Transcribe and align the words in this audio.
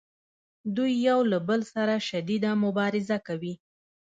دوی 0.75 0.91
یو 1.07 1.19
له 1.31 1.37
بل 1.47 1.61
سره 1.73 1.93
شدیده 2.09 2.51
مبارزه 2.63 3.17
کوي 3.27 3.53